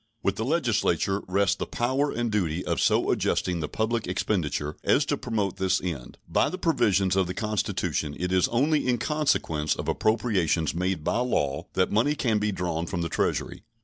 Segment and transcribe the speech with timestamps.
[0.23, 5.05] With the Legislature rest the power and duty of so adjusting the public expenditure as
[5.05, 6.17] to promote this end.
[6.27, 11.19] By the provisions of the Constitution it is only in consequence of appropriations made by
[11.19, 13.61] law that money can be drawn from the Treasury.